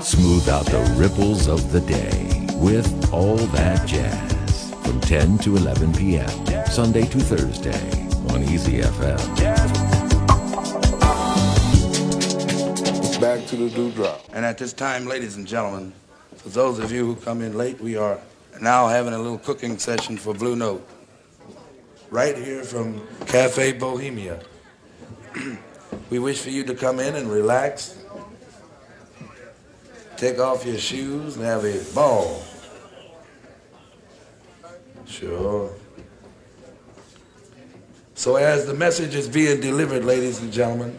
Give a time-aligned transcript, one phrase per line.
[0.00, 5.92] Smooth out the ripples of the day with All That Jazz from 10 to 11
[5.94, 6.66] p.m.
[6.66, 9.18] Sunday to Thursday on Easy FM.
[13.20, 14.24] Back to the dewdrop.
[14.32, 15.92] And at this time, ladies and gentlemen,
[16.36, 18.20] for those of you who come in late, we are
[18.60, 20.86] now having a little cooking session for Blue Note.
[22.10, 24.40] Right here from Cafe Bohemia.
[26.10, 27.99] we wish for you to come in and relax,
[30.20, 32.42] take off your shoes, and have a ball.
[35.06, 35.72] Sure.
[38.14, 40.94] So as the message is being delivered, ladies and gentlemen,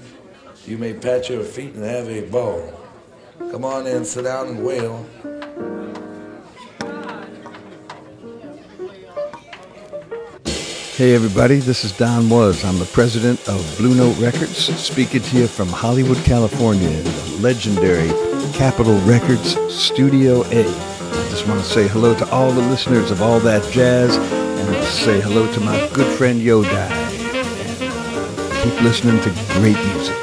[0.65, 2.73] you may pat your feet and have a ball.
[3.51, 5.05] Come on in, sit down and wail.
[10.95, 12.65] Hey everybody, this is Don Was.
[12.65, 18.09] I'm the president of Blue Note Records, speaking to you from Hollywood, California, the legendary
[18.51, 20.65] Capitol Records Studio A.
[20.65, 24.83] I just want to say hello to all the listeners of All That Jazz and
[24.85, 26.89] say hello to my good friend Yoda.
[28.63, 29.29] Keep listening to
[29.59, 30.15] great music.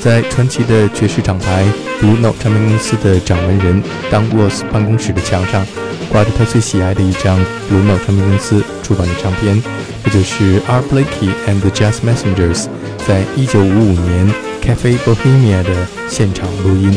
[0.00, 1.64] 在传奇的爵士厂牌
[2.00, 5.66] Blue Note 唱片公司的掌门人 Don Was 办公室的墙上，
[6.10, 7.38] 挂着他最喜爱的一张
[7.70, 9.60] Blue Note 唱片公司出版的唱片，
[10.04, 12.66] 这就是 Art Blakey and the Jazz Messengers
[13.06, 16.96] 在1955年 Cafe Bohemia 的现场录音。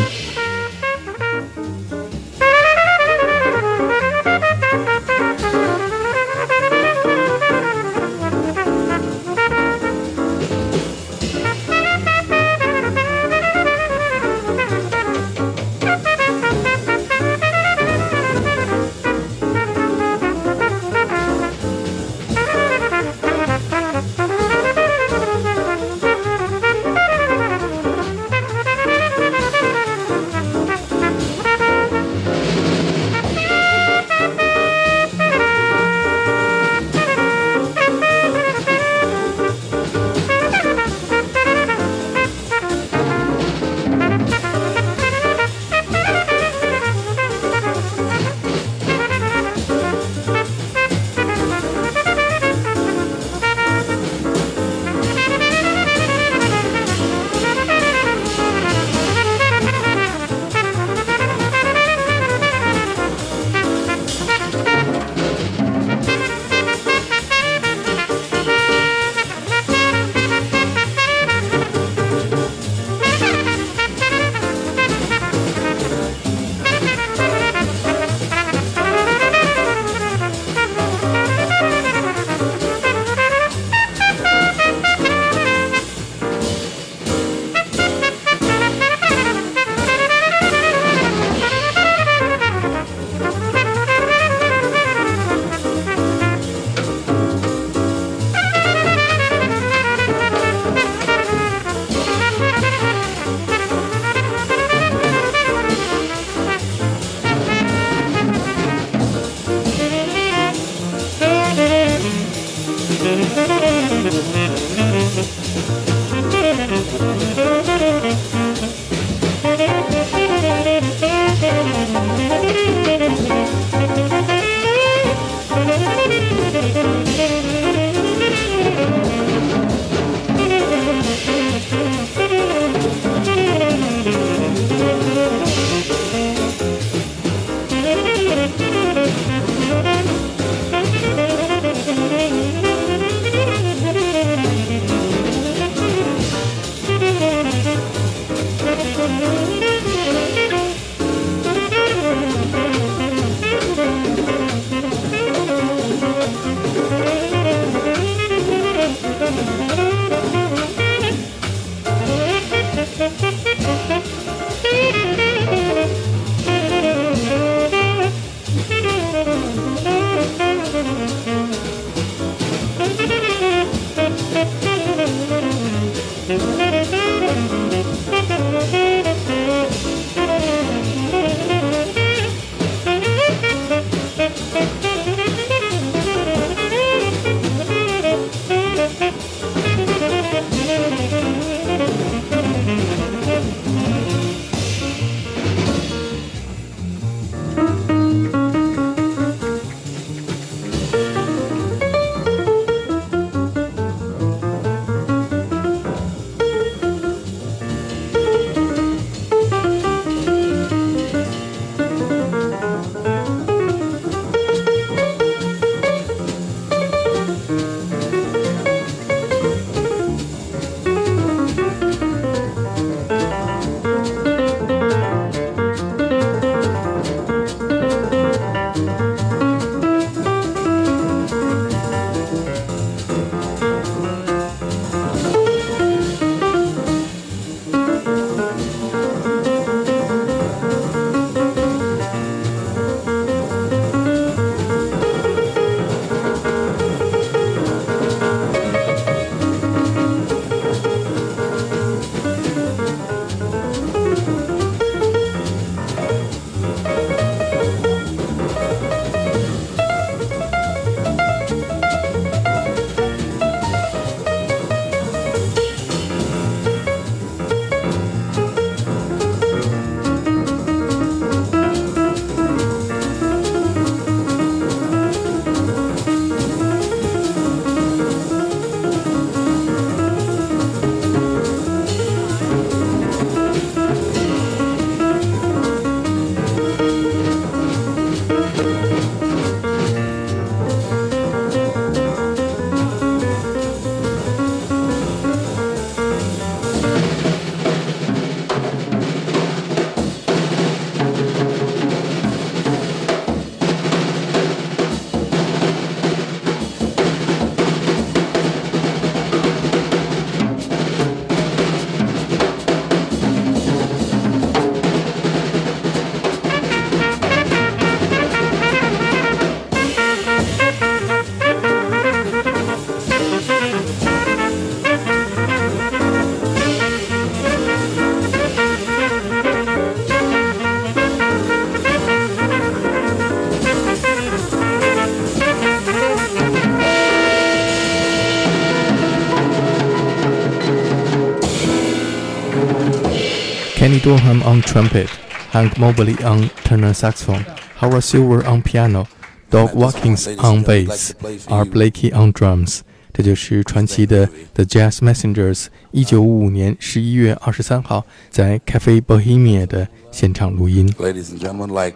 [343.79, 345.07] Kenny Dorham on trumpet,
[345.51, 347.45] Hank Mobley on tenor saxophone,
[347.77, 349.07] Horace Silver on piano,
[349.49, 351.15] Doug Watkins on bass,
[351.47, 352.81] Art Blakey on drums。
[353.13, 360.91] 这就是传奇的 The Jazz Messengers 一九五五年十一月二十三号在 Cafe Bohemia 的现场录音。
[360.97, 361.95] Ladies and gentlemen, like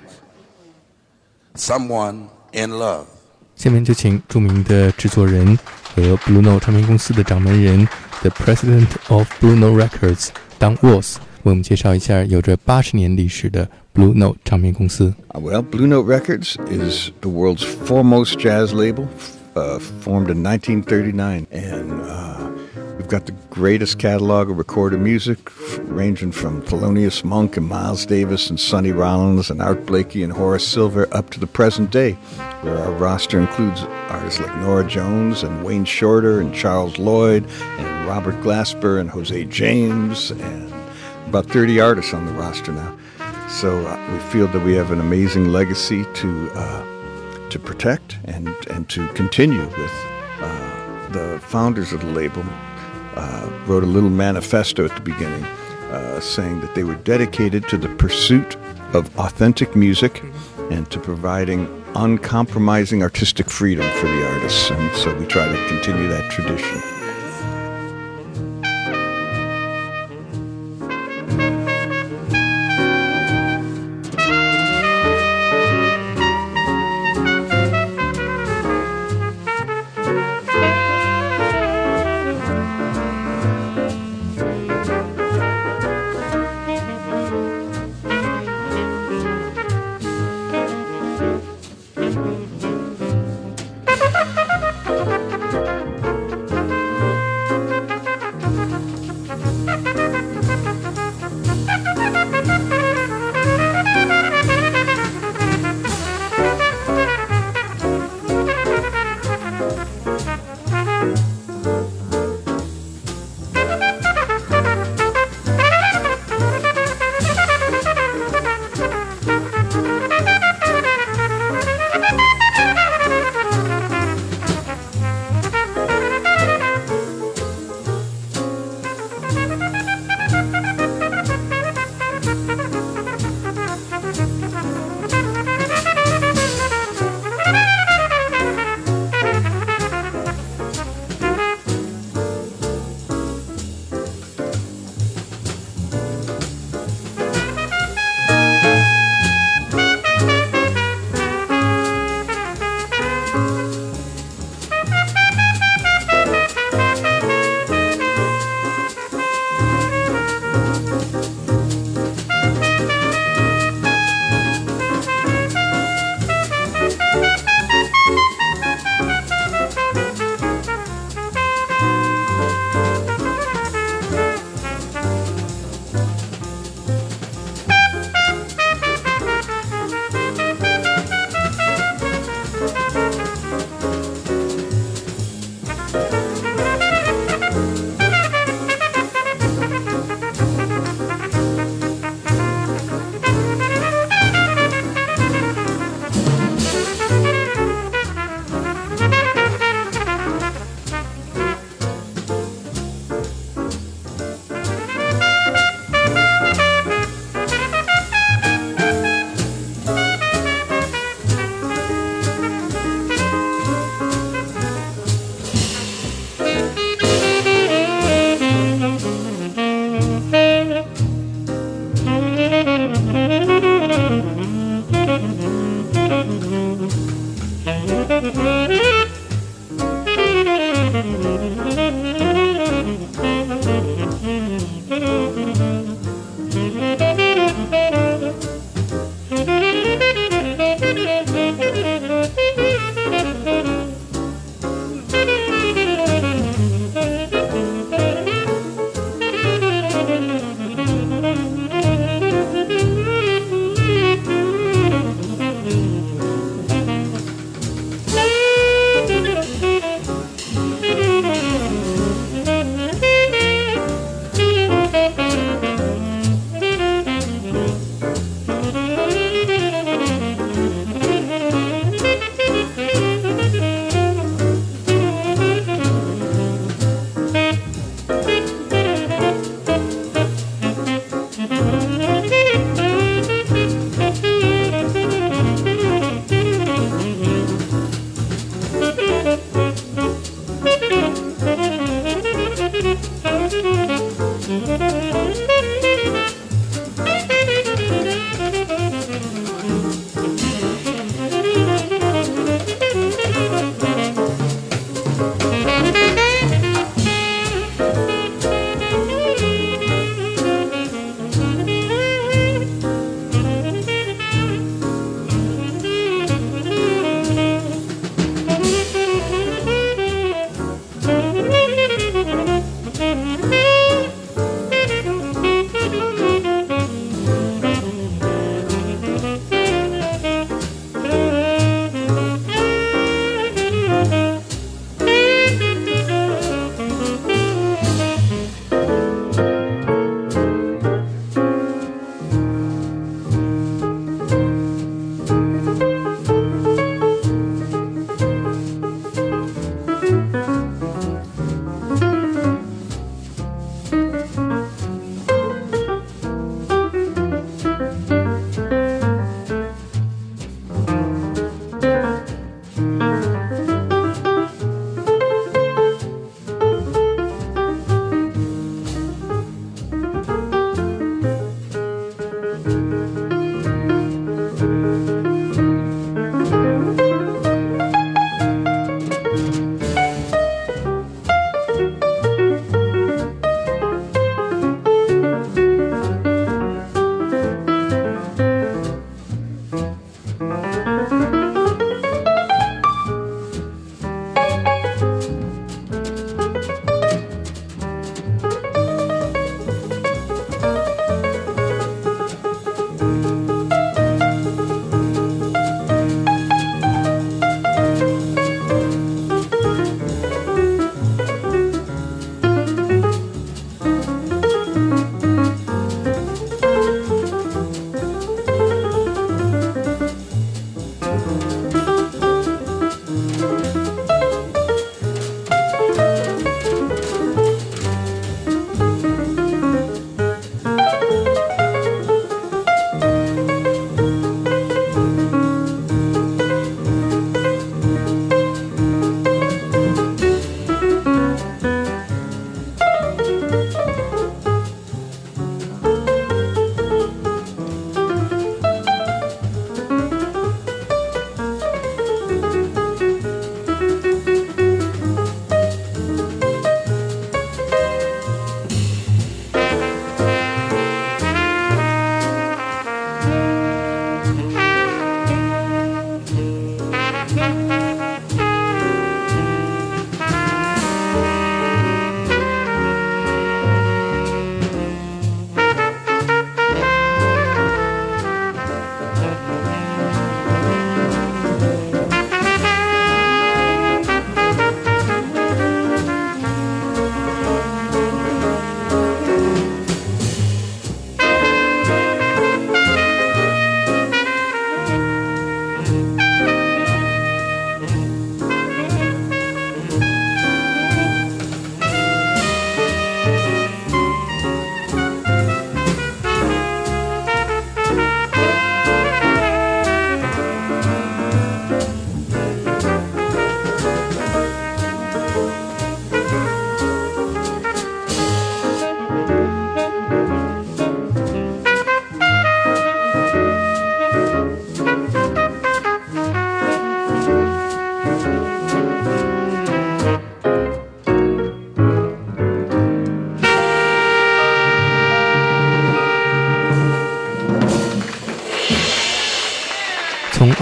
[1.56, 3.08] someone in love。
[3.58, 5.60] 下面就请著名的制作人
[5.94, 7.86] 和 Blue 唱片公司的掌门人
[8.22, 15.14] The President of Blue Note Records，Don Records 为我们介绍一下有着八十年历史的 Blue Note 唱片公司。
[15.34, 19.08] Well, Blue Note Records is the world's foremost jazz label,
[19.56, 22.50] uh, formed in 1939, and uh,
[22.98, 25.52] we've got the greatest catalog of recorded music,
[25.82, 30.66] ranging from Thelonious Monk and Miles Davis and Sonny Rollins and Art Blakey and Horace
[30.66, 32.14] Silver up to the present day,
[32.62, 37.46] where our roster includes artists like Norah Jones and Wayne Shorter and Charles Lloyd
[37.78, 40.73] and Robert Glasper and Jose James and
[41.34, 42.96] about 30 artists on the roster now.
[43.50, 48.50] So uh, we feel that we have an amazing legacy to uh, to protect and
[48.70, 49.94] and to continue with.
[50.40, 52.44] Uh, the founders of the label
[53.16, 57.78] uh, wrote a little manifesto at the beginning, uh, saying that they were dedicated to
[57.78, 58.56] the pursuit
[58.94, 60.22] of authentic music
[60.70, 64.70] and to providing uncompromising artistic freedom for the artists.
[64.70, 67.03] And so we try to continue that tradition.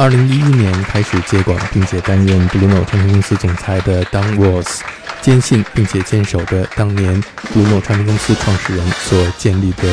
[0.02, 4.80] 从2011年开始接管并且担任 Blue Note 唱片公司总裁的 Don Walls，
[5.22, 7.22] 坚信并且坚守着当年
[7.54, 9.88] Blue Note 唱片公司创始人所建立的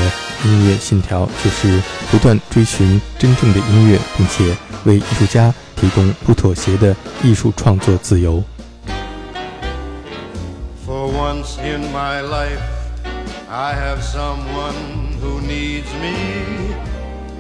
[0.47, 8.43] 音乐信条，就是不断追寻真正的音乐，并且为艺术家提供不妥协的艺术创作自由。
[10.87, 12.63] For once in my life,
[13.51, 14.73] I have someone
[15.21, 16.98] who needs me.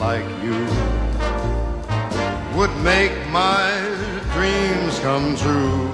[0.00, 0.58] like you
[2.56, 3.68] would make my
[4.32, 5.90] dreams come true.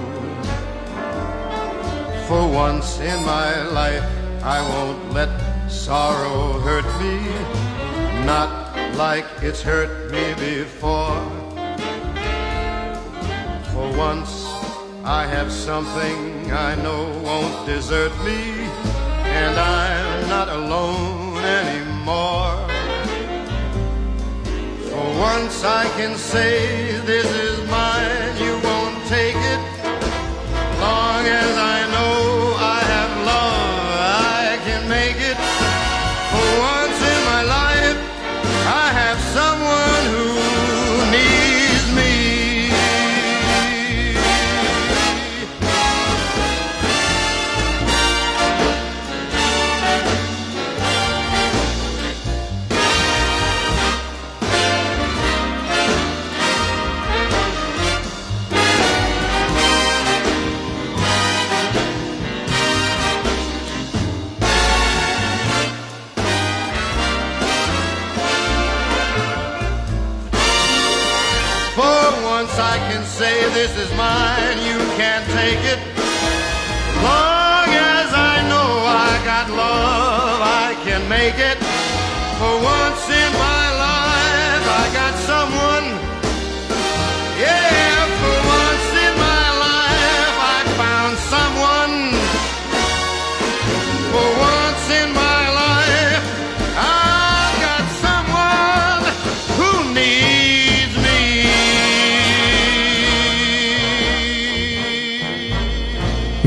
[2.25, 4.05] For once in my life,
[4.43, 5.29] I won't let
[5.69, 7.15] sorrow hurt me,
[8.25, 8.49] not
[8.95, 11.21] like it's hurt me before.
[13.73, 14.45] For once,
[15.03, 18.39] I have something I know won't desert me,
[19.41, 22.66] and I'm not alone anymore.
[25.19, 29.61] Once I can say this is mine, you won't take it.
[30.79, 33.89] Long as I know I have love,
[34.39, 35.37] I can make it.
[36.31, 36.76] For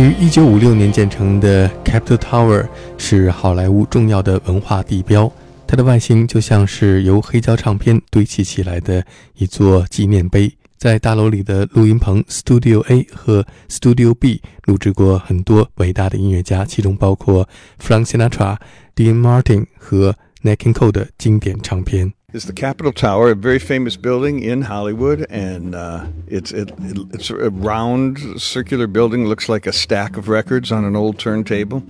[0.00, 5.30] 于1956年建成的 Capitol Tower 是好莱坞重要的文化地标，
[5.66, 9.04] 它的外形就像是由黑胶唱片堆砌起来的
[9.36, 10.50] 一座纪念碑。
[10.78, 17.46] 在大楼里的录音棚 Studio A 和 Studio B 录制过很多伟大的音乐家，其中包括
[17.78, 18.56] Frank Sinatra、
[18.96, 22.13] Dean Martin 和 Nat King Cole 的经典唱片。
[22.35, 26.97] is the Capitol Tower, a very famous building in Hollywood, and uh, it's it, it,
[27.13, 29.25] it's a round, circular building.
[29.25, 31.81] Looks like a stack of records on an old turntable.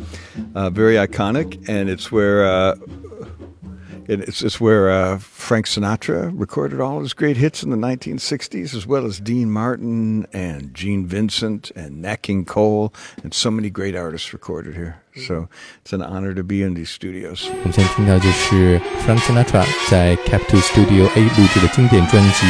[0.54, 2.46] Uh, very iconic, and it's where.
[2.46, 2.76] Uh,
[4.10, 8.74] it- it's, it's where uh, Frank Sinatra recorded all his great hits in the 1960s,
[8.76, 13.70] as well as Dean Martin and Gene Vincent and Nat King Cole, and so many
[13.70, 14.98] great artists recorded here.
[15.28, 15.48] So
[15.82, 17.48] it's an honor to be in these studios.
[17.50, 22.46] 我们现在听到就是 Frank Sinatra 在 Capitol Studio A 录制的经典专辑《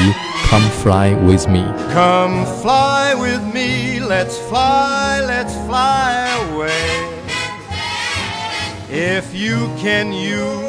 [0.50, 1.60] Come Fly with Me》。
[1.94, 7.06] Come fly with me, let's fly, let's fly away.
[8.90, 10.69] If you can use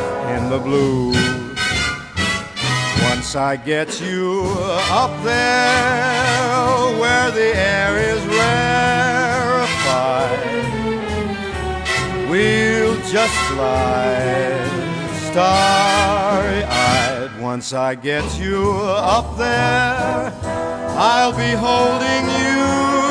[0.35, 1.11] in the blue.
[3.09, 4.45] Once I get you
[4.89, 9.49] up there where the air is rarefied,
[12.29, 14.81] we'll just fly
[15.29, 17.31] starry eyed.
[17.41, 18.71] Once I get you
[19.17, 20.31] up there,
[20.97, 23.10] I'll be holding you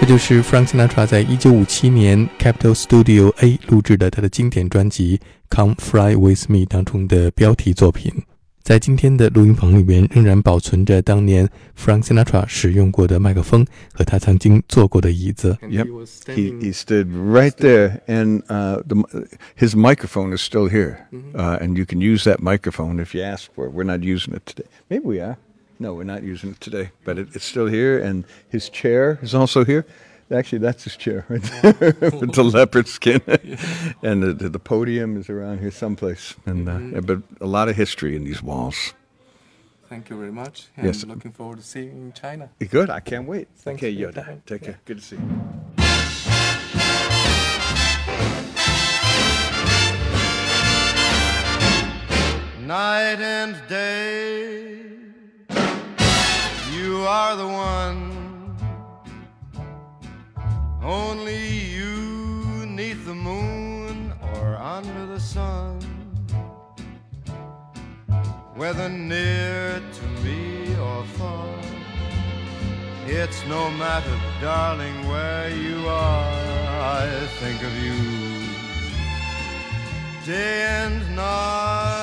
[0.00, 5.18] 这就是 Frank Sinatra 在一九五七年 Capitol Studio A 录制的他的经典专辑《
[5.54, 8.12] Come Fly with Me》当中的标题作品。
[8.62, 15.56] 在今天的录音棚里面，仍然保存着当年 Frank Sinatra 使用过的麦克风和他曾经坐过的椅子。
[15.62, 15.86] Yep,
[16.26, 18.96] he, he stood right there, and uh, the,
[19.56, 21.34] his microphone is still here, mm-hmm.
[21.34, 23.72] uh, and you can use that microphone if you ask for it.
[23.72, 24.68] We're not using it today.
[24.90, 25.38] Maybe we are.
[25.83, 29.35] No, we're not using it today, but it, it's still here, and his chair is
[29.35, 29.85] also here.
[30.31, 31.73] Actually, that's his chair right there
[32.21, 33.21] with the leopard skin.
[34.01, 36.35] and the, the, podium is around here someplace.
[36.45, 36.99] And uh, mm-hmm.
[37.01, 38.93] but a lot of history in these walls.
[39.89, 40.67] Thank you very much.
[40.77, 41.03] And yes.
[41.03, 42.49] looking forward to seeing you in China.
[42.69, 42.89] Good.
[42.89, 43.49] I can't wait.
[43.57, 44.39] Thank okay, Yoda.
[44.45, 44.67] Take yeah.
[44.67, 44.79] care.
[44.85, 45.53] Good to see you.
[52.65, 55.12] Night and day,
[57.03, 58.01] you are the one
[60.81, 61.43] only
[61.77, 65.79] you neath the moon or under the sun.
[68.55, 71.49] Whether near to me or far,
[73.05, 76.31] it's no matter, darling, where you are.
[77.01, 77.99] I think of you
[80.25, 82.02] day and night,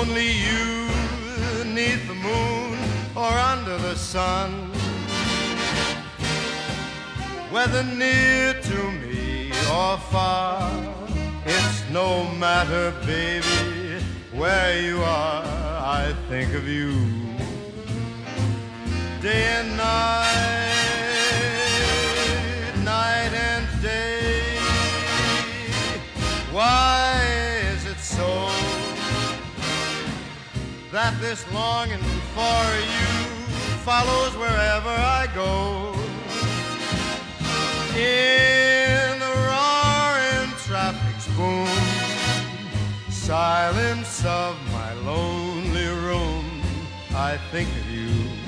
[0.00, 0.88] Only you,
[1.74, 2.78] neath the moon
[3.14, 4.50] or under the sun.
[7.50, 10.72] Whether near to me or far,
[11.44, 16.94] it's no matter, baby, where you are, I think of you.
[19.20, 20.76] Day and night,
[22.82, 24.56] night and day.
[26.50, 27.09] Why?
[30.92, 32.02] That this longing
[32.34, 32.64] for
[32.96, 33.30] you
[33.84, 35.92] follows wherever I go?
[37.94, 41.68] In the roaring traffic's boom,
[43.08, 46.60] silence of my lonely room,
[47.14, 48.39] I think of you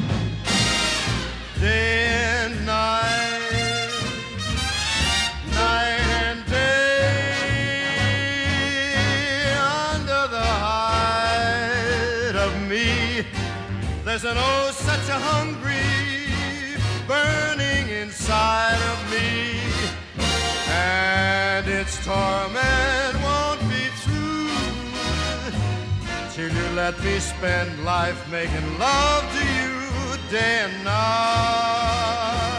[15.12, 15.76] a hungry
[17.06, 19.60] burning inside of me,
[20.70, 24.48] and its torment won't be through
[26.32, 29.72] till you let me spend life making love to you
[30.30, 32.51] day and night.